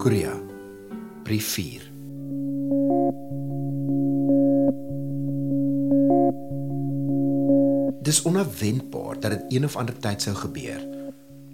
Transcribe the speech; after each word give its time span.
Korea. 0.00 0.32
Brief 1.22 1.46
4. 1.46 1.90
Dis 8.02 8.22
onverwendbaar 8.22 9.20
dat 9.20 9.30
dit 9.30 9.44
een 9.48 9.64
of 9.64 9.76
ander 9.76 9.98
tyd 9.98 10.22
sou 10.22 10.34
gebeur. 10.36 10.80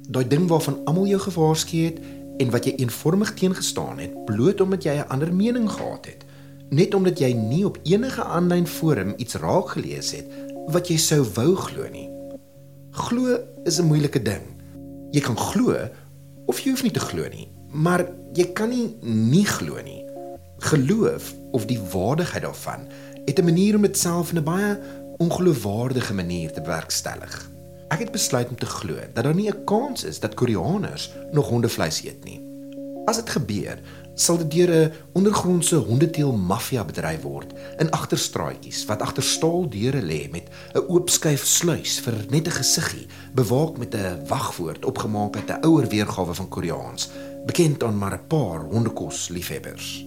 Daai 0.08 0.28
ding 0.28 0.46
waarvan 0.46 0.78
almal 0.84 1.08
jou 1.10 1.18
gewaarsku 1.20 1.80
het 1.88 1.98
en 2.38 2.54
wat 2.54 2.68
jy 2.70 2.76
eenvormig 2.76 3.34
teengestaan 3.34 3.98
het, 3.98 4.14
bloot 4.30 4.60
omdat 4.60 4.86
jy 4.86 4.94
'n 4.94 5.08
ander 5.08 5.34
mening 5.34 5.66
gehad 5.70 6.06
het, 6.06 6.24
net 6.70 6.94
omdat 6.94 7.18
jy 7.18 7.32
nie 7.32 7.64
op 7.66 7.80
enige 7.82 8.24
aanlyn 8.24 8.66
forum 8.66 9.14
iets 9.16 9.34
raak 9.34 9.74
gelees 9.74 10.12
het 10.12 10.30
wat 10.70 10.88
jy 10.88 10.96
sou 10.96 11.26
wou 11.34 11.56
glo 11.56 11.88
nie. 11.90 12.08
Glo 12.90 13.38
is 13.64 13.80
'n 13.80 13.86
moeilike 13.86 14.22
ding. 14.22 14.46
Jy 15.10 15.20
kan 15.20 15.36
glo 15.36 15.90
of 16.46 16.60
jy 16.60 16.70
hoef 16.70 16.82
nie 16.82 16.92
te 16.92 17.00
glo 17.00 17.28
nie, 17.28 17.48
maar 17.76 18.06
jy 18.36 18.46
kan 18.56 18.72
nie 18.72 18.96
nie 19.00 19.44
glo 19.46 19.80
nie. 19.84 20.02
Geloof 20.70 21.34
of 21.52 21.66
die 21.68 21.80
waardigheid 21.92 22.42
daarvan 22.42 22.88
het 23.24 23.38
'n 23.38 23.44
manier 23.44 23.74
om 23.76 23.82
dit 23.82 23.98
self 23.98 24.30
in 24.30 24.38
'n 24.38 24.44
baie 24.44 24.78
ongeloofwaardige 25.16 26.14
manier 26.14 26.52
te 26.52 26.60
bewerkstellig. 26.60 27.50
Ek 27.88 27.98
het 27.98 28.10
besluit 28.10 28.48
om 28.48 28.56
te 28.56 28.66
glo 28.66 28.94
dat 29.14 29.24
daar 29.24 29.34
nie 29.34 29.50
'n 29.50 29.64
kans 29.64 30.04
is 30.04 30.20
dat 30.20 30.34
Koreaners 30.34 31.12
nog 31.32 31.48
hondevleis 31.48 32.04
eet 32.04 32.24
nie. 32.24 32.44
As 33.04 33.16
dit 33.16 33.30
gebeur, 33.30 33.78
sal 34.14 34.36
dit 34.36 34.50
deur 34.50 34.70
'n 34.70 34.92
ondergrondse 35.12 35.76
hondeteel 35.76 36.32
maffia 36.32 36.84
bedryf 36.84 37.22
word 37.22 37.52
in 37.78 37.90
agterstraatjies 37.90 38.84
wat 38.84 39.00
agter 39.00 39.22
staaldeure 39.22 40.02
lê 40.02 40.30
met 40.30 40.48
'n 40.74 40.84
oop 40.88 41.10
skuif 41.10 41.44
sluis 41.44 42.00
vir 42.00 42.14
net 42.28 42.46
'n 42.46 42.50
gesiggie, 42.50 43.06
bewaak 43.34 43.78
met 43.78 43.94
'n 43.94 44.26
wagwoord 44.26 44.84
opgemaak 44.84 45.36
uit 45.36 45.50
'n 45.50 45.60
ouer 45.60 45.86
weergawe 45.88 46.34
van 46.34 46.48
Koreaans, 46.48 47.10
bekend 47.46 47.82
aan 47.82 47.98
maar 47.98 48.12
'n 48.12 48.26
paar 48.26 48.60
hondekos 48.60 49.28
liefhebbers. 49.28 50.04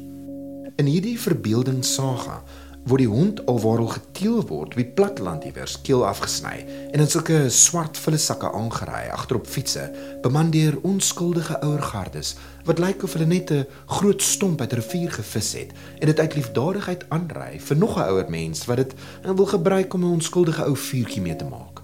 In 0.75 0.85
hierdie 0.85 1.19
verbeeldingssaga 1.19 2.43
word 2.87 3.03
die 3.03 3.11
hond 3.11 3.41
alwaar 3.45 3.81
al 3.83 3.91
geteel 3.91 4.39
word, 4.47 4.75
wie 4.75 4.85
platland 4.85 5.43
iewers 5.43 5.75
keel 5.81 6.05
afgesny 6.07 6.65
en 6.91 7.03
in 7.03 7.09
sulke 7.11 7.49
swart 7.49 7.97
vullesakke 7.97 8.51
aangery 8.55 9.09
agterop 9.13 9.47
fietsse, 9.47 9.83
beman 10.23 10.51
deur 10.51 10.79
onskuldige 10.87 11.59
ouer 11.65 11.83
gardes 11.91 12.35
wat 12.65 12.79
lyk 12.79 13.03
of 13.03 13.13
hulle 13.13 13.27
net 13.27 13.51
'n 13.51 13.67
groot 13.85 14.21
stomp 14.21 14.61
uit 14.61 14.73
'n 14.73 14.81
rivier 14.81 15.11
gevis 15.11 15.53
het 15.53 15.71
en 15.99 16.07
dit 16.07 16.19
uit 16.19 16.35
liefdadigheid 16.35 17.05
aanry 17.09 17.59
vir 17.59 17.77
nog 17.77 17.97
'n 17.97 18.09
ouer 18.09 18.29
mens 18.29 18.65
wat 18.65 18.77
dit 18.77 18.93
wil 19.23 19.45
gebruik 19.45 19.93
om 19.93 20.03
'n 20.03 20.15
onskuldige 20.19 20.63
ou 20.63 20.75
vuurtjie 20.75 21.21
mee 21.21 21.35
te 21.35 21.45
maak. 21.45 21.81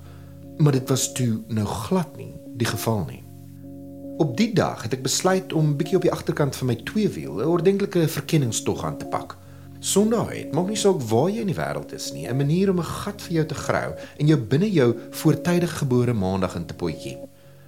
Maar 0.57 0.71
dit 0.71 0.89
was 0.89 1.13
toe 1.13 1.43
nou 1.47 1.65
glad 1.65 2.17
nie 2.17 2.33
die 2.57 2.67
geval 2.67 3.05
nie. 3.09 3.24
Op 4.17 4.37
die 4.37 4.53
dag 4.53 4.85
het 4.85 4.93
ek 4.95 5.01
besluit 5.03 5.53
om 5.53 5.73
bietjie 5.75 5.97
op 5.97 6.05
die 6.05 6.11
agterkant 6.11 6.55
van 6.55 6.69
my 6.69 6.75
tweewiel 6.87 7.41
'n 7.41 7.49
ordentlike 7.51 8.07
verkenningstog 8.07 8.83
aan 8.87 8.97
te 8.97 9.05
pak. 9.05 9.35
Sondag 9.79 10.29
het 10.31 10.53
maak 10.55 10.67
nie 10.67 10.79
saak 10.79 11.01
waar 11.01 11.29
jy 11.29 11.41
in 11.43 11.51
die 11.51 11.57
wêreld 11.57 11.91
is 11.93 12.13
nie, 12.13 12.27
'n 12.27 12.37
manier 12.37 12.69
om 12.69 12.79
'n 12.79 12.83
gat 12.83 13.21
vir 13.21 13.33
jou 13.33 13.45
te 13.45 13.55
grou 13.55 13.93
en 14.17 14.27
jou 14.27 14.39
binne 14.39 14.71
jou 14.71 14.95
voortydig 15.11 15.77
gebore 15.77 16.13
maandag 16.13 16.55
in 16.55 16.65
te 16.65 16.73
potjie. 16.73 17.17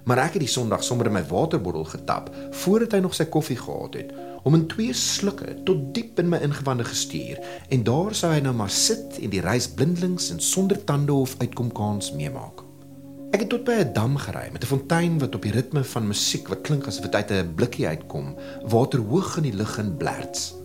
Maar 0.04 0.18
ek 0.18 0.32
het 0.32 0.40
die 0.40 0.48
Sondag 0.48 0.84
sommer 0.84 1.06
in 1.06 1.12
my 1.12 1.24
waterbottel 1.28 1.84
getap 1.84 2.30
voordat 2.50 2.92
hy 2.92 2.98
nog 2.98 3.14
sy 3.14 3.24
koffie 3.24 3.56
gehad 3.56 3.94
het, 3.94 4.12
om 4.42 4.54
in 4.54 4.66
twee 4.66 4.92
slukke 4.92 5.62
tot 5.64 5.94
diep 5.94 6.18
in 6.18 6.28
my 6.28 6.38
ingewande 6.38 6.84
gestuur 6.84 7.38
en 7.68 7.82
daar 7.82 8.14
sou 8.14 8.32
hy 8.32 8.40
nou 8.40 8.54
maar 8.54 8.70
sit 8.70 9.18
en 9.20 9.30
die 9.30 9.40
reis 9.40 9.68
blindelings 9.68 10.30
en 10.30 10.40
sonder 10.40 10.84
tande 10.84 11.12
of 11.12 11.34
uitkomkans 11.38 12.12
meemaak. 12.12 12.67
Ek 13.30 13.40
het 13.40 13.48
tot 13.48 13.64
by 13.64 13.72
'n 13.72 13.92
dam 13.92 14.16
gery 14.16 14.48
met 14.52 14.62
'n 14.62 14.66
fontein 14.66 15.18
wat 15.18 15.34
op 15.34 15.42
die 15.42 15.52
ritme 15.52 15.84
van 15.84 16.06
musiek 16.06 16.48
wat 16.48 16.60
klink 16.60 16.86
asof 16.86 17.02
dit 17.02 17.14
uit 17.14 17.30
'n 17.30 17.54
blikkie 17.54 17.86
uitkom, 17.86 18.36
water 18.64 19.00
hoog 19.00 19.36
in 19.36 19.42
die 19.42 19.56
lug 19.56 19.78
en 19.78 19.96
blerts 19.96 20.58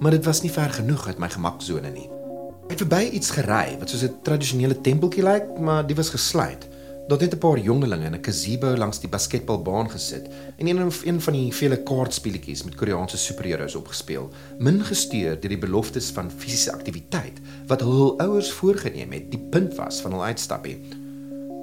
maar 0.00 0.10
dit 0.10 0.24
was 0.24 0.40
nie 0.40 0.50
ver 0.50 0.70
genoeg 0.70 1.06
uit 1.06 1.18
my 1.20 1.28
gemaksone 1.28 1.92
nie. 1.92 2.08
Ek 2.70 2.80
verby 2.80 3.02
iets 3.12 3.32
gery 3.36 3.76
wat 3.78 3.90
soos 3.90 4.04
'n 4.06 4.20
tradisionele 4.24 4.80
tempeltjie 4.80 5.22
lyk, 5.22 5.58
maar 5.58 5.86
dit 5.86 5.96
was 5.96 6.10
gesluit. 6.10 6.68
Daar 7.08 7.20
het 7.20 7.34
'n 7.34 7.38
paar 7.38 7.58
jongelinge 7.58 8.06
in 8.06 8.14
'n 8.14 8.24
gazebo 8.24 8.76
langs 8.76 9.00
die 9.00 9.08
basketbalbaan 9.08 9.90
gesit 9.90 10.28
en 10.56 10.66
een 10.66 10.86
of 10.86 11.04
een 11.04 11.20
van 11.20 11.32
die 11.32 11.52
vele 11.54 11.82
kaartspeletjies 11.82 12.64
met 12.64 12.74
Koreaanse 12.74 13.16
superheroes 13.16 13.74
opgespeel, 13.74 14.30
min 14.58 14.84
gestuur 14.84 15.40
deur 15.40 15.48
die 15.48 15.58
beloftes 15.58 16.10
van 16.10 16.30
fisiese 16.30 16.72
aktiwiteit 16.72 17.38
wat 17.66 17.80
hul 17.80 18.18
ouers 18.18 18.50
voorgenem 18.50 19.12
het, 19.12 19.30
die 19.30 19.46
punt 19.50 19.74
was 19.74 20.00
van 20.00 20.12
hul 20.12 20.24
uitstappie. 20.24 20.99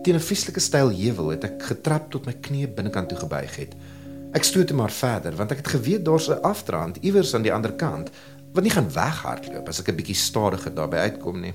Teen 0.08 0.16
'n 0.16 0.24
vieslike 0.24 0.60
styl 0.60 0.90
heuwel 0.90 1.34
het 1.36 1.44
ek 1.44 1.64
getrap 1.68 2.06
tot 2.12 2.26
my 2.26 2.32
knie 2.40 2.68
binnekant 2.68 3.10
toe 3.10 3.18
gebuig 3.20 3.56
het. 3.60 3.74
Ek 4.32 4.44
stoot 4.48 4.72
maar 4.72 4.92
verder 4.92 5.36
want 5.36 5.52
ek 5.52 5.58
het 5.58 5.68
geweet 5.68 6.06
daar's 6.06 6.30
'n 6.30 6.40
afdraand 6.48 6.98
iewers 7.04 7.34
aan 7.36 7.44
die 7.44 7.52
ander 7.52 7.74
kant 7.74 8.10
wat 8.54 8.64
nie 8.64 8.72
gaan 8.72 8.88
weghardloop 8.88 9.68
as 9.68 9.80
ek 9.80 9.90
'n 9.90 9.96
bietjie 9.96 10.16
stadiger 10.16 10.74
daarby 10.74 10.96
uitkom 10.96 11.40
nie. 11.42 11.54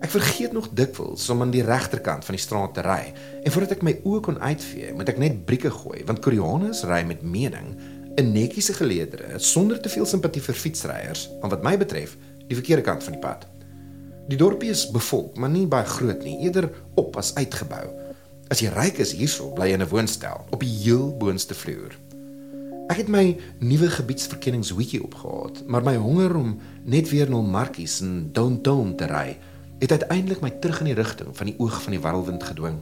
Ek 0.00 0.10
vergeet 0.10 0.52
nog 0.52 0.68
dikwels 0.68 1.28
om 1.30 1.40
aan 1.40 1.50
die 1.50 1.64
regterkant 1.64 2.24
van 2.24 2.34
die 2.34 2.44
straat 2.44 2.74
te 2.74 2.80
ry 2.80 3.14
en 3.42 3.52
voordat 3.52 3.70
ek 3.70 3.82
my 3.82 4.00
oë 4.04 4.20
kon 4.20 4.40
uitvee, 4.40 4.92
moet 4.92 5.08
ek 5.08 5.18
net 5.18 5.44
brieke 5.44 5.70
gooi 5.70 6.04
want 6.04 6.20
Koreaners 6.20 6.84
ry 6.84 7.02
met 7.04 7.22
mening 7.22 7.80
in 8.16 8.32
netjiese 8.32 8.72
geleedere 8.72 9.38
sonder 9.38 9.80
te 9.80 9.88
veel 9.88 10.06
simpatie 10.06 10.42
vir 10.42 10.54
fietsryers, 10.54 11.30
maar 11.40 11.50
wat 11.50 11.62
my 11.62 11.78
betref, 11.78 12.16
die 12.48 12.56
verkeerde 12.56 12.82
kant 12.82 13.02
van 13.02 13.12
die 13.12 13.22
pad. 13.22 13.51
Die 14.28 14.38
dorpie 14.38 14.70
is 14.70 14.86
bevolk, 14.90 15.36
maar 15.36 15.50
nie 15.50 15.66
baie 15.66 15.86
groot 15.88 16.22
nie, 16.22 16.38
eerder 16.46 16.70
op 16.94 17.16
as 17.18 17.34
uitgebou. 17.34 17.84
As 18.52 18.60
jy 18.62 18.70
ryk 18.70 19.00
is 19.02 19.14
hierso, 19.16 19.50
bly 19.56 19.70
jy 19.70 19.78
in 19.78 19.82
'n 19.82 19.88
woonstel 19.88 20.46
op 20.50 20.60
die 20.60 20.74
heel 20.84 21.16
boonste 21.16 21.54
vloer. 21.54 21.96
Ek 22.90 22.96
het 22.96 23.08
my 23.08 23.36
nuwe 23.58 23.88
gebiedsverkenningswiki 23.90 25.00
opgehaat, 25.00 25.62
maar 25.66 25.82
my 25.82 25.96
honger 25.96 26.36
om 26.36 26.58
net 26.84 27.08
weer 27.10 27.30
na 27.30 27.40
Markies 27.40 28.00
en 28.00 28.28
downtown 28.32 28.94
te 28.96 29.06
ry, 29.06 29.38
het 29.78 29.90
uiteindelik 29.90 30.40
my 30.40 30.50
terug 30.50 30.80
in 30.80 30.86
die 30.86 30.94
rigting 30.94 31.36
van 31.36 31.46
die 31.46 31.54
oog 31.58 31.82
van 31.82 31.92
die 31.92 32.00
warrelwind 32.00 32.42
gedwing. 32.42 32.78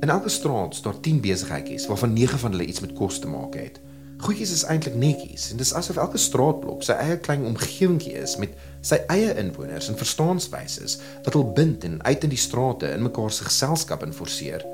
In 0.00 0.10
elke 0.10 0.28
straat 0.28 0.74
staan 0.74 1.00
10 1.00 1.20
besigheidjies 1.20 1.86
waarvan 1.86 2.12
9 2.12 2.38
van 2.38 2.50
hulle 2.50 2.66
iets 2.66 2.80
met 2.80 2.92
kos 2.92 3.18
te 3.18 3.28
maak 3.28 3.54
het. 3.54 3.80
Goedjies 4.24 4.54
is 4.54 4.62
eintlik 4.72 4.94
netjies 4.96 5.50
en 5.52 5.58
dis 5.60 5.74
asof 5.76 5.98
elke 6.00 6.16
straatblok 6.16 6.80
sy 6.86 6.94
eie 6.96 7.18
klein 7.20 7.42
omgewingie 7.44 8.14
is 8.16 8.38
met 8.40 8.54
sy 8.80 8.96
eie 9.12 9.34
inwoners 9.36 9.90
en 9.92 9.98
verstaanswyses 10.00 10.94
wat 11.26 11.34
hul 11.36 11.50
bind 11.58 11.84
en 11.84 11.98
uit 12.06 12.24
in 12.24 12.32
die 12.32 12.40
strate 12.40 12.88
in 12.96 13.04
mekaar 13.04 13.34
se 13.36 13.44
geselskap 13.44 14.06
enforceer. 14.06 14.64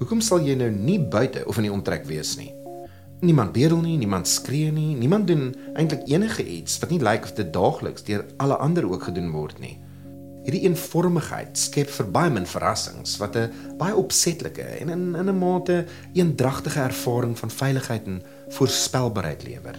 Hoekom 0.00 0.24
sal 0.26 0.42
jy 0.42 0.56
nou 0.58 0.72
nie 0.74 0.98
buite 0.98 1.44
of 1.46 1.60
in 1.60 1.68
die 1.68 1.70
omtrek 1.72 2.02
wees 2.10 2.34
nie? 2.40 2.50
Niemand 3.22 3.54
bedel 3.54 3.78
nie, 3.84 3.94
niemand 4.00 4.26
skree 4.26 4.72
nie, 4.74 4.96
niemand 4.98 5.30
doen 5.30 5.52
eintlik 5.78 6.02
enige 6.10 6.42
iets 6.42 6.80
wat 6.82 6.90
nie 6.90 6.98
lyk 6.98 7.30
of 7.30 7.36
dit 7.38 7.52
daagliks 7.54 8.08
deur 8.08 8.26
alle 8.42 8.58
ander 8.64 8.88
ook 8.90 9.06
gedoen 9.06 9.30
word 9.30 9.62
nie. 9.62 9.76
Hierdie 10.46 10.64
eenvormigheid 10.66 11.54
skep 11.58 11.94
vir 11.94 12.10
baie 12.10 12.32
min 12.34 12.46
verrassings 12.46 13.14
wat 13.22 13.38
'n 13.38 13.78
baie 13.78 13.94
opsetlike 13.94 14.66
en 14.82 14.90
in 14.90 15.14
in 15.14 15.30
'n 15.30 15.38
mate 15.38 15.86
eendragtige 16.14 16.80
ervaring 16.80 17.38
van 17.38 17.50
veiligheid 17.50 18.06
en 18.06 18.22
voorspelbaarheid 18.48 19.42
lewer. 19.42 19.78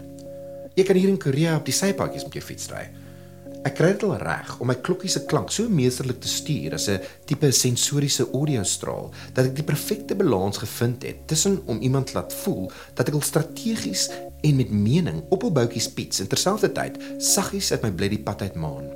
Jy 0.75 0.83
kan 0.83 0.95
hier 0.95 1.09
in 1.09 1.19
Korea 1.19 1.55
op 1.57 1.65
die 1.65 1.73
sypaadjies 1.73 2.23
met 2.27 2.33
jou 2.33 2.43
fiets 2.43 2.69
ry. 2.69 2.85
Ek 3.65 3.73
kry 3.79 3.89
dit 3.95 4.03
al 4.05 4.19
reg 4.21 4.51
om 4.61 4.69
my 4.69 4.75
klokkie 4.85 5.09
se 5.11 5.23
klank 5.27 5.49
so 5.51 5.67
meesterlik 5.67 6.19
te 6.21 6.29
stuur 6.29 6.75
as 6.77 6.87
'n 6.89 7.01
tipe 7.25 7.51
sensoriese 7.51 8.27
audiostraal 8.31 9.11
dat 9.33 9.45
ek 9.45 9.55
die 9.55 9.63
perfekte 9.63 10.15
balans 10.15 10.57
gevind 10.57 11.03
het 11.03 11.27
tussen 11.27 11.59
om 11.65 11.81
iemand 11.81 12.13
laat 12.13 12.33
voel 12.33 12.71
dat 12.93 13.07
ek 13.07 13.13
al 13.13 13.21
strategies 13.21 14.09
en 14.43 14.55
met 14.55 14.71
mening 14.71 15.23
op 15.29 15.41
hul 15.41 15.51
boutjies 15.51 15.89
piets 15.89 16.19
en 16.19 16.27
terselfdertyd 16.27 16.97
saggies 17.17 17.71
uit 17.71 17.81
my 17.81 17.91
bledie 17.91 18.23
pad 18.23 18.41
uit 18.41 18.55
maan. 18.55 18.87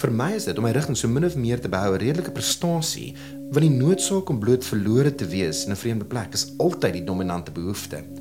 Vir 0.00 0.10
my 0.10 0.32
is 0.32 0.44
dit 0.44 0.56
om 0.56 0.64
my 0.64 0.72
rigting 0.72 0.96
so 0.96 1.08
min 1.08 1.24
of 1.24 1.36
meer 1.36 1.60
te 1.60 1.68
behou 1.68 1.94
'n 1.94 2.00
redelike 2.00 2.32
prestasie, 2.32 3.14
want 3.50 3.66
die 3.66 3.70
noodsaak 3.70 4.28
om 4.28 4.38
bloot 4.38 4.64
verlore 4.64 5.14
te 5.14 5.26
wees 5.26 5.64
in 5.64 5.72
'n 5.72 5.76
vreemde 5.76 6.04
plek 6.04 6.32
is 6.32 6.52
altyd 6.58 6.92
die 6.92 7.04
dominante 7.04 7.50
behoefte. 7.50 8.19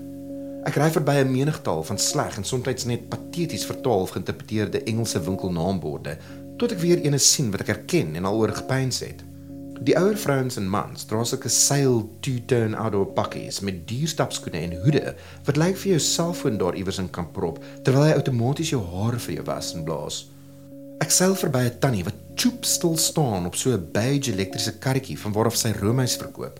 Ek 0.67 0.75
ry 0.75 0.89
verby 0.91 1.13
'n 1.23 1.31
menigtaal 1.31 1.83
van 1.83 1.97
sleg 1.97 2.35
en 2.37 2.43
soms 2.43 2.85
net 2.85 3.09
pateties 3.09 3.65
vertaal 3.65 4.01
of 4.01 4.11
geïnterpreteerde 4.11 4.83
Engelse 4.83 5.21
winkelnaamborde 5.23 6.17
tot 6.57 6.71
ek 6.71 6.79
weer 6.79 6.99
eene 6.99 7.17
sien 7.17 7.51
wat 7.51 7.61
ek 7.61 7.67
herken 7.67 8.15
en 8.15 8.25
alhoor 8.25 8.51
gepeins 8.51 8.99
het. 8.99 9.23
Die 9.79 9.95
ouer 9.95 10.17
vrouens 10.17 10.57
en 10.59 10.67
mans 10.67 11.05
dra 11.07 11.23
sulke 11.23 11.47
seil 11.47 12.09
two-tone 12.19 12.75
outdoor 12.75 13.13
pakkies 13.15 13.61
met 13.63 13.87
dierstapskoene 13.87 14.59
en 14.59 14.75
hoede 14.83 15.15
wat 15.47 15.57
lyk 15.57 15.77
vir 15.77 15.91
jou 15.93 15.99
selfoon 15.99 16.57
daar 16.59 16.75
iewers 16.75 16.99
in 16.99 17.07
kan 17.09 17.31
prop 17.31 17.63
terwyl 17.83 18.03
hy 18.03 18.17
outomaties 18.19 18.73
jou 18.73 18.81
hare 18.83 19.19
vir 19.19 19.35
jou 19.35 19.45
was 19.47 19.71
en 19.75 19.85
blaas. 19.87 20.25
Ek 20.99 21.15
seil 21.15 21.35
verby 21.39 21.63
'n 21.69 21.79
tannie 21.79 22.03
wat 22.03 22.19
choop 22.35 22.65
stil 22.65 22.97
staan 22.97 23.45
op 23.45 23.55
so 23.55 23.71
'n 23.71 23.87
beige 23.93 24.33
elektriese 24.33 24.77
karretjie 24.79 25.17
van 25.17 25.31
waaraf 25.31 25.55
sy 25.55 25.71
roomys 25.71 26.17
verkoop. 26.17 26.59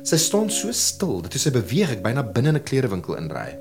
Sy 0.00 0.16
staan 0.16 0.48
so 0.48 0.72
stil 0.72 1.18
dat 1.20 1.34
sy 1.36 1.50
beweeg 1.52 1.90
ek 1.92 2.00
byna 2.00 2.22
binne 2.24 2.54
'n 2.56 2.64
klerewinkel 2.64 3.18
inry. 3.20 3.58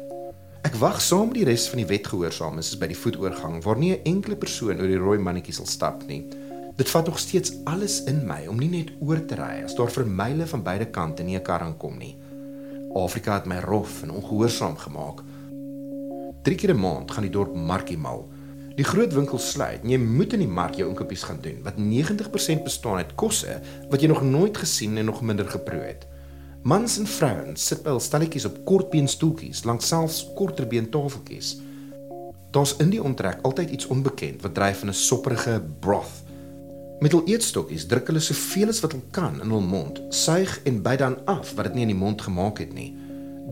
Ek 0.64 0.76
wag 0.80 1.02
saam 1.02 1.28
met 1.28 1.36
die 1.36 1.44
res 1.44 1.68
van 1.68 1.82
die 1.82 1.90
wetgehoorsaames 1.90 2.78
by 2.80 2.88
die 2.88 2.96
voetoorgang 2.96 3.60
waar 3.64 3.78
nie 3.78 3.92
'n 3.92 4.04
enkele 4.06 4.38
persoon 4.38 4.80
oor 4.80 4.88
die 4.88 5.04
rooi 5.04 5.18
mannetjie 5.20 5.54
sal 5.54 5.66
stap 5.66 6.08
nie. 6.08 6.30
Dit 6.78 6.90
vat 6.90 7.06
nog 7.06 7.20
steeds 7.20 7.52
alles 7.66 8.04
in 8.06 8.26
my 8.26 8.48
om 8.48 8.58
nie 8.58 8.70
net 8.70 8.92
oor 9.02 9.20
te 9.26 9.36
ry 9.36 9.64
as 9.66 9.76
daar 9.76 9.92
vir 9.92 10.06
myle 10.06 10.48
van 10.48 10.64
beide 10.64 10.86
kante 10.86 11.24
nie 11.24 11.36
'n 11.36 11.44
kar 11.44 11.60
aankom 11.60 11.98
nie. 11.98 12.18
Afrika 12.96 13.34
het 13.34 13.46
my 13.46 13.60
rof 13.60 14.04
en 14.04 14.12
ongehoorsaam 14.12 14.78
gemaak. 14.78 15.22
Drie 16.44 16.56
keer 16.56 16.74
'n 16.74 16.80
maand 16.80 17.12
gaan 17.12 17.24
die 17.24 17.32
dorp 17.32 17.54
markie 17.54 17.98
mal. 17.98 18.30
Die 18.76 18.86
groot 18.86 19.14
winkels 19.14 19.52
sluit 19.52 19.84
en 19.84 19.90
jy 19.90 19.98
moet 19.98 20.34
in 20.34 20.40
die 20.40 20.48
mark 20.48 20.76
jou 20.76 20.90
inkopies 20.90 21.24
gaan 21.24 21.42
doen 21.42 21.64
wat 21.64 21.78
90% 21.78 22.64
bestaan 22.64 22.96
uit 22.96 23.16
kosse 23.16 23.62
wat 23.90 24.02
jy 24.02 24.08
nog 24.08 24.22
nooit 24.22 24.58
gesien 24.58 24.98
en 24.98 25.06
nog 25.06 25.22
minder 25.22 25.46
geproe 25.46 25.82
het. 25.82 26.08
Mans 26.70 27.00
en 27.02 27.08
vrouens 27.10 27.64
sit 27.66 27.80
by 27.82 27.96
stalletjies 27.98 28.46
op 28.46 28.58
kortbeenstoeltjies 28.68 29.64
langs 29.66 29.88
selfs 29.90 30.18
korterbeen 30.38 30.90
tafeltjies. 30.94 31.56
Daar's 32.54 32.76
in 32.84 32.92
die 32.94 33.00
omtrek 33.02 33.40
altyd 33.48 33.72
iets 33.74 33.88
onbekend 33.90 34.44
wat 34.46 34.54
dryf 34.54 34.84
in 34.86 34.92
'n 34.92 34.94
sopperige 34.94 35.56
broth. 35.80 36.20
Met 37.00 37.12
hul 37.12 37.24
eetstokkies 37.26 37.88
druk 37.88 38.08
hulle 38.08 38.20
soveel 38.20 38.70
as 38.70 38.82
wat 38.84 38.92
hulle 38.92 39.10
kan 39.12 39.42
in 39.42 39.50
hul 39.50 39.62
mond, 39.62 40.02
suig 40.10 40.60
en 40.64 40.82
byt 40.82 41.00
dan 41.00 41.18
af 41.26 41.54
wat 41.56 41.66
dit 41.66 41.74
nie 41.74 41.82
in 41.82 41.94
die 41.96 42.04
mond 42.06 42.22
gemaak 42.22 42.60
het 42.60 42.74
nie. 42.74 42.94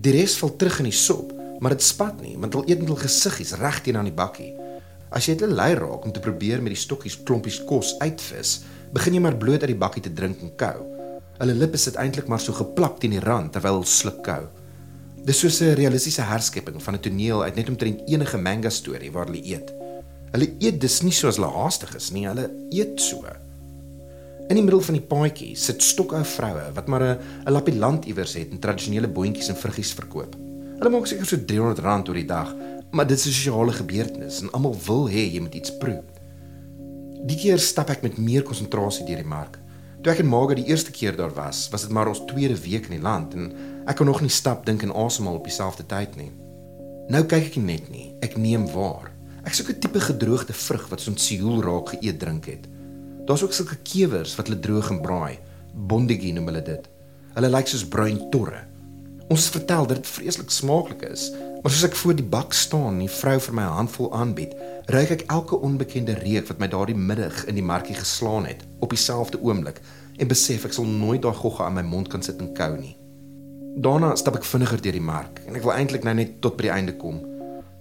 Die 0.02 0.12
res 0.12 0.38
val 0.38 0.56
terug 0.56 0.78
in 0.78 0.90
die 0.92 1.00
sop, 1.06 1.34
maar 1.60 1.72
dit 1.72 1.82
spat 1.82 2.22
nie 2.22 2.38
want 2.38 2.54
hulle 2.54 2.70
eet 2.70 2.80
met 2.80 2.88
hul 2.88 3.02
gesiggies 3.02 3.54
reg 3.54 3.82
teen 3.82 3.98
aan 3.98 4.12
die 4.12 4.20
bakkie. 4.24 4.54
As 5.10 5.26
jy 5.26 5.36
dit 5.36 5.50
lui 5.50 5.74
raak 5.74 6.06
om 6.06 6.12
te 6.12 6.20
probeer 6.20 6.62
met 6.62 6.74
die 6.74 6.84
stokkies 6.86 7.24
klompies 7.24 7.64
kos 7.64 7.96
uitvis, 8.00 8.62
begin 8.94 9.14
jy 9.14 9.20
maar 9.20 9.38
bloot 9.38 9.62
uit 9.62 9.74
die 9.74 9.84
bakkie 9.86 10.04
te 10.04 10.14
drink 10.14 10.42
en 10.42 10.56
kou. 10.56 10.97
Hulle 11.38 11.54
lippe 11.54 11.78
sit 11.78 11.98
eintlik 12.02 12.30
maar 12.32 12.42
so 12.42 12.54
geplak 12.58 12.98
teen 13.02 13.14
die 13.14 13.22
rand 13.22 13.52
terwyl 13.54 13.80
hulle 13.80 13.90
sluk 13.90 14.24
kou. 14.26 14.48
Dis 15.28 15.40
soos 15.44 15.62
'n 15.62 15.76
realistiese 15.78 16.24
herskepping 16.26 16.82
van 16.82 16.96
'n 16.96 17.00
toneel 17.00 17.44
uit 17.44 17.56
net 17.56 17.70
omtrent 17.70 18.02
enige 18.10 18.38
manga 18.38 18.70
storie 18.70 19.12
waar 19.12 19.26
hulle 19.26 19.44
eet. 19.46 19.74
Hulle 20.32 20.48
eet 20.60 20.82
dis 20.82 21.02
nie 21.04 21.12
soos 21.12 21.36
hulle 21.36 21.52
haastig 21.52 21.96
is 21.96 22.12
nie, 22.12 22.26
hulle 22.28 22.50
eet 22.72 23.00
so. 23.02 23.22
In 24.50 24.56
die 24.56 24.64
middel 24.64 24.82
van 24.82 24.96
die 24.96 25.04
paadjie 25.04 25.56
sit 25.56 25.84
stokou 25.84 26.24
vroue 26.24 26.72
wat 26.74 26.88
maar 26.88 27.04
'n 27.04 27.20
'n 27.46 27.52
lappie 27.52 27.76
land 27.76 28.06
iewers 28.06 28.34
het 28.34 28.52
en 28.52 28.60
tradisionele 28.60 29.08
boontjies 29.08 29.50
en 29.50 29.56
vruggies 29.56 29.94
verkoop. 29.94 30.36
Hulle 30.80 30.90
maak 30.90 31.06
seker 31.06 31.26
so 31.26 31.36
R300 31.36 32.08
oor 32.08 32.16
die 32.16 32.26
dag, 32.26 32.56
maar 32.92 33.08
dit 33.08 33.18
is 33.18 33.26
'n 33.26 33.32
sosiale 33.32 33.74
gebeurtenis 33.74 34.42
en 34.42 34.52
almal 34.52 34.76
wil 34.86 35.10
hê 35.10 35.34
jy 35.34 35.40
moet 35.40 35.56
iets 35.56 35.78
proe. 35.78 36.04
Die 37.26 37.38
keer 37.38 37.60
stap 37.60 37.90
ek 37.90 38.02
met 38.02 38.18
meer 38.18 38.44
konsentrasie 38.44 39.06
deur 39.06 39.18
die 39.18 39.26
mark. 39.26 39.60
Toe 40.02 40.14
ek 40.14 40.22
en 40.22 40.30
Marga 40.30 40.54
die 40.58 40.68
eerste 40.70 40.92
keer 40.94 41.16
daar 41.18 41.34
was, 41.34 41.66
was 41.74 41.82
dit 41.88 41.92
maar 41.92 42.08
ons 42.08 42.22
tweede 42.30 42.58
week 42.62 42.86
in 42.86 43.00
die 43.00 43.04
land 43.04 43.34
en 43.34 43.50
ek 43.90 43.98
kon 43.98 44.06
nog 44.06 44.22
nie 44.22 44.34
stap, 44.34 44.66
dink 44.66 44.84
en 44.86 44.94
asemhaal 44.94 45.40
op 45.40 45.48
dieselfde 45.50 45.86
tyd 45.90 46.16
nie. 46.20 46.30
Nou 47.10 47.24
kyk 47.26 47.50
ek 47.50 47.58
net 47.58 47.90
nie, 47.90 48.12
ek 48.22 48.38
neem 48.38 48.68
waar. 48.76 49.10
Ek 49.48 49.56
soek 49.56 49.70
'n 49.72 49.80
tipe 49.80 50.00
gedroogde 50.00 50.54
vrug 50.54 50.88
wat 50.92 51.02
so 51.02 51.12
'n 51.12 51.18
sioel 51.18 51.64
raak 51.64 51.90
geëet 51.96 52.20
drink 52.20 52.46
het. 52.46 52.68
Daar's 53.26 53.44
ook 53.44 53.54
sulke 53.54 53.78
kewers 53.84 54.36
wat 54.36 54.48
hulle 54.48 54.60
droog 54.60 54.90
en 54.90 55.02
braai. 55.02 55.40
Bondigi 55.74 56.32
noem 56.32 56.46
hulle 56.46 56.64
dit. 56.64 56.90
Hulle 57.34 57.50
lyk 57.50 57.68
soos 57.68 57.88
bruin 57.88 58.30
torre. 58.30 58.68
Ons 59.28 59.44
het 59.44 59.58
vertel 59.58 59.88
dat 59.88 59.98
dit 59.98 60.08
vreeslik 60.08 60.50
smaaklik 60.50 61.02
is, 61.02 61.32
maar 61.62 61.72
soos 61.72 61.84
ek 61.84 61.96
voor 62.00 62.16
die 62.16 62.26
bak 62.26 62.54
staan 62.56 62.94
en 62.94 63.02
die 63.04 63.12
vrou 63.12 63.36
vir 63.44 63.54
my 63.54 63.64
'n 63.64 63.78
handvol 63.78 64.14
aanbied, 64.16 64.54
ruik 64.86 65.10
ek 65.10 65.24
elke 65.28 65.60
onbekende 65.60 66.14
reuk 66.14 66.48
wat 66.48 66.60
my 66.60 66.68
daardie 66.68 66.96
middag 66.96 67.46
in 67.46 67.56
die 67.56 67.64
markie 67.64 67.96
geslaan 67.96 68.46
het 68.46 68.64
op 68.80 68.90
dieselfde 68.90 69.42
oomblik 69.42 69.82
en 70.18 70.28
besef 70.28 70.66
ek 70.66 70.74
sal 70.74 70.86
nooit 70.86 71.22
daai 71.22 71.34
gogga 71.34 71.66
aan 71.66 71.74
my 71.74 71.82
mond 71.82 72.08
kan 72.08 72.24
sit 72.24 72.40
en 72.40 72.54
kou 72.54 72.78
nie. 72.78 72.96
Daarna 73.76 74.16
stap 74.16 74.36
ek 74.36 74.46
vinniger 74.46 74.82
deur 74.82 74.96
die 74.96 75.02
mark 75.02 75.42
en 75.46 75.56
ek 75.56 75.64
wil 75.64 75.74
eintlik 75.74 76.04
nou 76.04 76.14
net 76.16 76.42
tot 76.42 76.56
by 76.56 76.62
die 76.62 76.72
einde 76.72 76.96
kom. 76.96 77.20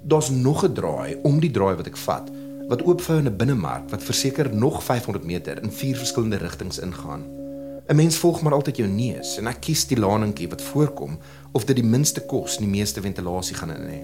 Daar's 0.02 0.31
nog 0.31 0.64
'n 0.64 0.75
draai 0.75 1.16
om 1.22 1.40
die 1.40 1.50
draai 1.50 1.76
wat 1.76 1.87
ek 1.87 1.96
vat 1.96 2.31
wat 2.69 2.82
oopvou 2.82 3.19
in 3.19 3.28
'n 3.28 3.37
binnemark 3.37 3.90
wat 3.90 4.02
verseker 4.02 4.54
nog 4.54 4.82
500 4.82 5.25
meter 5.25 5.62
in 5.62 5.70
vier 5.70 5.96
verskillende 5.96 6.37
rigtings 6.37 6.78
ingaan. 6.78 7.45
'n 7.88 7.97
Mens 7.97 8.17
volg 8.17 8.43
maar 8.43 8.53
altyd 8.53 8.77
jou 8.77 8.88
neus 8.88 9.37
en 9.38 9.47
ek 9.47 9.61
kies 9.61 9.87
die 9.87 9.99
laningkie 9.99 10.49
wat 10.49 10.62
voorkom 10.62 11.19
of 11.53 11.65
dit 11.65 11.77
die 11.77 11.85
minste 11.87 12.21
kos 12.21 12.56
en 12.56 12.65
die 12.67 12.79
meeste 12.79 13.00
ventilasie 13.00 13.56
gaan 13.56 13.71
in 13.71 13.87
hê. 13.87 14.00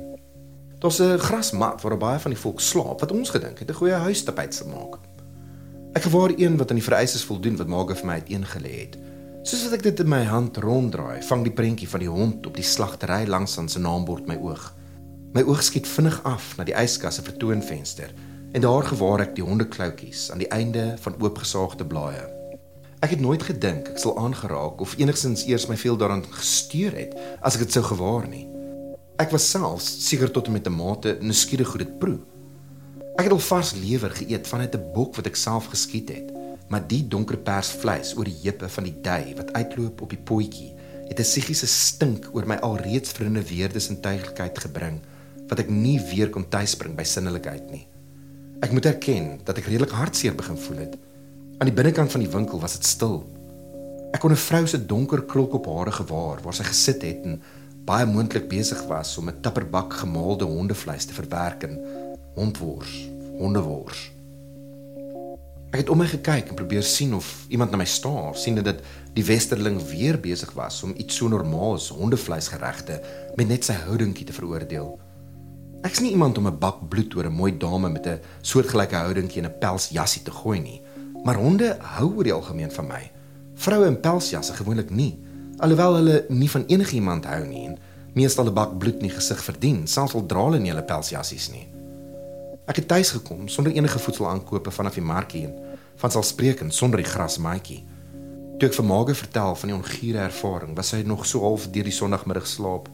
Daar's 0.78 1.00
'n 1.00 1.18
grasmat 1.18 1.82
waar 1.82 1.98
baie 1.98 2.18
van 2.18 2.30
die 2.30 2.40
volk 2.40 2.60
slaap 2.60 3.00
wat 3.00 3.12
ons 3.12 3.30
gedink 3.30 3.58
het 3.58 3.70
'n 3.70 3.74
goeie 3.74 3.94
huistapijt 3.94 4.54
sal 4.54 4.68
maak. 4.68 4.98
Ek 5.92 6.02
gewaar 6.02 6.32
een 6.36 6.56
wat 6.56 6.70
aan 6.70 6.76
die 6.76 6.84
vereistes 6.84 7.24
voldoen 7.24 7.56
wat 7.56 7.66
maak 7.66 7.96
vir 7.96 8.06
my 8.06 8.12
uiteengelê 8.14 8.80
het. 8.80 8.98
Soos 9.42 9.64
wat 9.64 9.72
ek 9.72 9.82
dit 9.82 10.00
in 10.00 10.08
my 10.08 10.22
hand 10.22 10.56
ronddraai, 10.56 11.22
vang 11.22 11.42
die 11.42 11.52
prentjie 11.52 11.88
van 11.88 12.00
die 12.00 12.08
hond 12.08 12.46
op 12.46 12.54
die 12.54 12.64
slagtery 12.64 13.26
langs 13.26 13.58
aan 13.58 13.68
sy 13.68 13.78
naambord 13.78 14.26
my 14.26 14.36
oog. 14.36 14.74
My 15.34 15.42
oog 15.42 15.62
skiet 15.62 15.86
vinnig 15.86 16.22
af 16.22 16.56
na 16.56 16.64
die 16.64 16.74
yskas 16.74 17.14
se 17.14 17.22
vertoonvenster 17.22 18.14
en 18.52 18.60
daar 18.60 18.84
gewaar 18.84 19.20
ek 19.20 19.34
die 19.34 19.44
hondekloutjies 19.44 20.30
aan 20.30 20.38
die 20.38 20.48
einde 20.48 20.94
van 21.00 21.14
oopgesaagde 21.20 21.84
blaaie. 21.84 22.31
Ek 23.02 23.16
het 23.16 23.22
nooit 23.22 23.42
gedink 23.42 23.88
ek 23.90 23.98
sal 23.98 24.14
aangeraak 24.14 24.82
of 24.84 24.92
enigsins 24.94 25.42
eers 25.50 25.64
my 25.66 25.74
veel 25.74 25.96
daaraan 25.98 26.22
gesteur 26.36 26.94
het 26.94 27.16
as 27.42 27.56
ek 27.58 27.64
dit 27.64 27.74
sou 27.74 27.82
gewaar 27.88 28.28
nie. 28.30 28.44
Ek 29.18 29.34
was 29.34 29.48
selfs 29.50 29.88
seker 30.06 30.30
tot 30.30 30.46
en 30.46 30.54
met 30.54 30.68
'n 30.70 30.76
mate 30.76 31.16
nuuskierig 31.20 31.72
hoe 31.74 31.82
dit 31.82 31.98
proe. 31.98 32.20
Ek 33.18 33.26
het 33.26 33.32
al 33.32 33.42
vars 33.42 33.74
lewer 33.74 34.10
geëet 34.10 34.46
vanuit 34.46 34.74
'n 34.74 34.92
bok 34.94 35.16
wat 35.16 35.26
ek 35.26 35.36
self 35.36 35.66
geskiet 35.74 36.08
het, 36.14 36.30
maar 36.68 36.86
die 36.86 37.02
donker 37.08 37.36
pers 37.36 37.70
vleis 37.70 38.16
oor 38.16 38.24
die 38.24 38.38
heupe 38.42 38.68
van 38.68 38.84
die 38.84 39.00
dui 39.02 39.34
wat 39.34 39.52
uitloop 39.52 40.00
op 40.00 40.10
die 40.10 40.22
potjie, 40.24 40.72
het 41.08 41.18
'n 41.18 41.22
psigiese 41.22 41.66
stink 41.66 42.30
oor 42.32 42.46
my 42.46 42.56
alreeds 42.56 43.10
vriende 43.10 43.42
weerdes 43.42 43.88
en 43.88 44.00
tuiglikheid 44.00 44.58
gebring 44.58 45.00
wat 45.48 45.58
ek 45.58 45.70
nie 45.70 46.00
weer 46.00 46.30
kon 46.30 46.48
tuisbring 46.48 46.94
by 46.94 47.02
sinnelikheid 47.02 47.70
nie. 47.70 47.86
Ek 48.60 48.72
moet 48.72 48.86
erken 48.86 49.40
dat 49.44 49.58
ek 49.58 49.66
redelik 49.66 49.90
hartseer 49.90 50.34
begin 50.34 50.56
voel 50.56 50.76
het. 50.76 50.96
Aan 51.62 51.68
die 51.70 51.76
binnekant 51.78 52.10
van 52.10 52.24
die 52.24 52.30
winkel 52.30 52.58
was 52.58 52.72
dit 52.74 52.86
stil. 52.90 53.20
Ek 54.10 54.18
kon 54.18 54.32
'n 54.34 54.46
vrou 54.50 54.66
se 54.66 54.78
donker 54.86 55.20
krulkop 55.22 55.66
op 55.66 55.76
hare 55.76 55.92
gewaar 55.92 56.42
waar 56.42 56.54
sy 56.54 56.64
gesit 56.64 57.02
het 57.02 57.22
en 57.22 57.42
baie 57.86 58.06
moontlik 58.06 58.48
besig 58.48 58.82
was 58.88 59.16
om 59.18 59.28
'n 59.28 59.40
tapperbak 59.40 59.94
gemaalde 59.94 60.44
hondevleis 60.44 61.04
te 61.04 61.14
verwerk 61.14 61.62
in 61.62 61.78
hondwors, 62.34 63.08
hondewors. 63.38 64.10
Ek 65.70 65.78
het 65.78 65.88
om 65.88 65.98
my 65.98 66.06
gekyk 66.06 66.48
en 66.48 66.54
probeer 66.54 66.82
sien 66.82 67.14
of 67.14 67.46
iemand 67.48 67.70
na 67.70 67.76
my 67.76 67.84
staar, 67.84 68.34
sien 68.34 68.54
dat 68.54 68.82
die 69.14 69.24
westerling 69.24 69.80
weer 69.82 70.20
besig 70.20 70.52
was 70.52 70.82
om 70.82 70.94
iets 70.96 71.16
so 71.16 71.28
normaals 71.28 71.88
hondevleisgeregte 71.88 73.00
met 73.36 73.48
net 73.48 73.64
sy 73.64 73.72
houdingkie 73.72 74.26
te 74.26 74.32
veroordeel. 74.32 74.98
Ek's 75.82 76.00
nie 76.00 76.10
iemand 76.10 76.38
om 76.38 76.46
'n 76.46 76.58
bak 76.58 76.88
bloed 76.88 77.14
oor 77.14 77.26
'n 77.26 77.32
mooi 77.32 77.56
dame 77.58 77.88
met 77.88 78.06
'n 78.06 78.20
soortgelyke 78.40 78.96
houdingkie 78.96 79.42
en 79.42 79.48
'n 79.48 79.58
pelsjassie 79.58 80.22
te 80.22 80.30
gooi 80.30 80.60
nie, 80.60 80.82
maar 81.24 81.38
honde 81.38 81.76
hou 81.96 82.14
oor 82.16 82.24
die 82.24 82.34
algemeen 82.34 82.72
van 82.72 82.86
my. 82.86 83.02
Vroue 83.54 83.86
in 83.86 84.00
pelsjasse 84.00 84.54
gewoonlik 84.58 84.90
nie 84.90 85.12
alhoewel 85.62 85.94
hulle 85.94 86.24
nie 86.28 86.50
van 86.50 86.64
enigiemand 86.66 87.26
hou 87.30 87.42
nie 87.46 87.66
en 87.68 87.76
meestal 88.18 88.48
'n 88.50 88.54
bak 88.54 88.78
bloed 88.78 89.02
nie 89.02 89.10
gesig 89.10 89.38
verdien, 89.44 89.86
selfs 89.86 90.14
al 90.14 90.26
dra 90.26 90.44
hulle 90.44 90.58
nie 90.58 90.70
hulle 90.70 90.82
pelsjassies 90.82 91.50
nie. 91.52 91.68
Ek 92.66 92.76
het 92.76 92.88
tuis 92.88 93.10
gekom 93.10 93.48
sonder 93.48 93.72
enige 93.72 93.98
voedselaankope 93.98 94.70
vanaf 94.70 94.94
die 94.94 95.04
markie 95.04 95.44
en 95.44 95.54
van 95.96 96.10
sal 96.10 96.22
spreek 96.22 96.60
en 96.60 96.70
sonder 96.70 97.02
die 97.02 97.10
grasmaatjie. 97.10 97.84
Toe 98.58 98.68
ek 98.68 98.74
vir 98.74 98.84
Mage 98.84 99.14
vertel 99.14 99.54
van 99.54 99.68
die 99.68 99.76
ongure 99.76 100.18
ervaring, 100.18 100.76
was 100.76 100.88
sy 100.88 101.02
nog 101.02 101.26
so 101.26 101.40
half 101.40 101.70
deur 101.70 101.84
die 101.84 101.92
sonoggmiddag 101.92 102.46
slaap. 102.46 102.88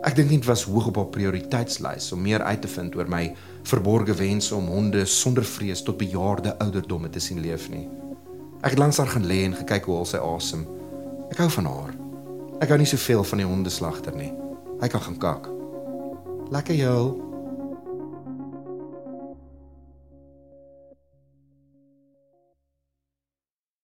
Ek 0.00 0.14
dink 0.16 0.30
dit 0.32 0.46
was 0.48 0.62
hoog 0.64 0.86
op 0.88 0.96
haar 0.96 1.10
prioriteitslys 1.12 2.06
om 2.16 2.22
meer 2.24 2.40
uit 2.40 2.62
te 2.64 2.68
vind 2.72 2.94
oor 2.96 3.08
my 3.08 3.34
verborgde 3.68 4.14
wense 4.16 4.54
om 4.56 4.70
honde 4.72 5.04
sonder 5.04 5.44
vrees 5.44 5.82
tot 5.84 5.98
bejaarde 6.00 6.54
ouderdomme 6.58 7.10
te 7.12 7.20
sien 7.20 7.42
leef 7.44 7.68
nie. 7.68 7.84
Ek 8.64 8.72
het 8.72 8.80
langs 8.80 8.96
haar 8.96 9.12
gaan 9.12 9.28
lê 9.28 9.42
en 9.44 9.58
gekyk 9.58 9.88
hoe 9.88 9.98
al 10.00 10.08
sy 10.08 10.20
asem. 10.24 10.64
Ek 11.28 11.42
hou 11.44 11.50
van 11.52 11.68
haar. 11.68 11.92
Ek 12.64 12.72
hou 12.72 12.78
nie 12.80 12.88
soveel 12.88 13.24
van 13.28 13.42
die 13.42 13.48
hondeslagter 13.48 14.16
nie. 14.16 14.32
Hy 14.80 14.88
kan 14.88 15.04
gaan 15.04 15.20
kak. 15.20 15.50
Lekker 16.52 16.80
jou. 16.80 17.29